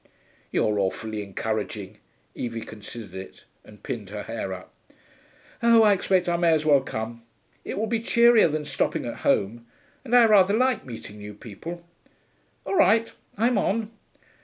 [0.49, 1.99] 'You're awfully encouraging.'
[2.33, 4.73] Evie considered it, and pinned her hair up.
[5.61, 7.21] 'Oh, I expect I may as well come.
[7.63, 9.67] It will be cheerier than stopping at home.
[10.03, 11.85] And I rather like meeting new people....
[12.65, 13.91] All right, I'm on.